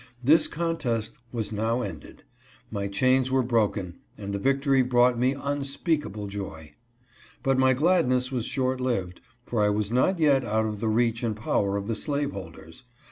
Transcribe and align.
This 0.23 0.47
contest 0.47 1.13
was 1.31 1.51
now 1.53 1.83
ended; 1.83 2.23
my 2.71 2.87
chains 2.87 3.29
were 3.29 3.43
broken, 3.43 3.99
and 4.17 4.33
the 4.33 4.39
victory 4.39 4.81
brought 4.81 5.19
me 5.19 5.35
unspeakable 5.39 6.25
joy. 6.25 6.73
But 7.43 7.59
my 7.59 7.73
gladness 7.73 8.31
was 8.31 8.45
short 8.47 8.81
lived, 8.81 9.21
for 9.45 9.63
I 9.63 9.69
was 9.69 9.91
not 9.91 10.17
yet 10.17 10.43
out 10.43 10.65
of 10.65 10.79
the 10.79 10.89
reach 10.89 11.21
and 11.21 11.35
power 11.35 11.77
of 11.77 11.85
the 11.85 11.93
slaveholders. 11.93 12.83